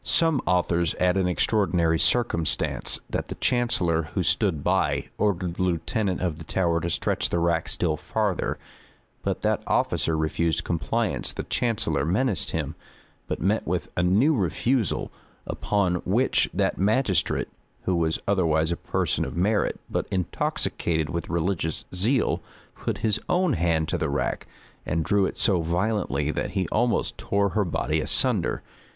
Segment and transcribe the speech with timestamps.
[0.03, 6.21] Some authors[*] add an extraordinary circumstance; that the chancellor, who stood by, ordered the lieutenant
[6.21, 8.57] of the Tower to stretch the rack still farther;
[9.21, 12.73] but that officer refused compliance the chancellor menaced him,
[13.27, 15.11] but met with a new refusal;
[15.45, 17.49] upon which that magistrate,
[17.83, 22.41] who was otherwise a person of merit, but intoxicated with religious zeal,
[22.73, 24.47] put his own hand to the rack,
[24.83, 28.63] and drew it so violently that he almost tore her body asunder.